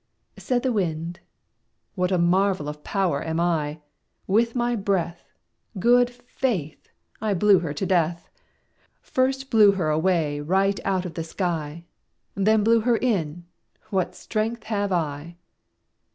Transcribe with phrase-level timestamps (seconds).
[0.37, 1.19] Said the Wind
[1.93, 3.81] "What a marvel of power am I!
[4.25, 5.29] With my breath,
[5.77, 6.89] Good faith!
[7.21, 8.27] I blew her to death
[9.03, 11.85] First blew her away right out of the sky
[12.33, 13.45] Then blew her in;
[13.91, 15.37] what strength have I!"